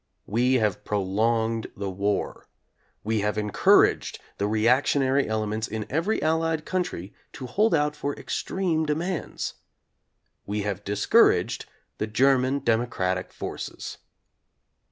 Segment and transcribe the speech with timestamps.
[0.25, 2.47] We have prolonged the war.
[3.03, 8.83] We have encouraged the reactionary elements in every Allied country to hold out for extreme
[8.83, 9.53] demands.
[10.47, 11.67] We have dis couraged
[11.99, 13.99] the German democratic forces.